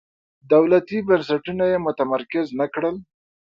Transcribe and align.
دولتي 0.53 0.97
بنسټونه 1.07 1.63
یې 1.71 1.77
متمرکز 1.87 2.47
نه 2.59 2.65
کړل. 2.73 2.95